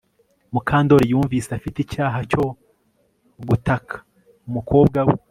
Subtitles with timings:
[0.53, 2.43] Mukandoli yumvise afite icyaha cyo
[3.47, 3.95] gutaka
[4.47, 5.15] umukobwa we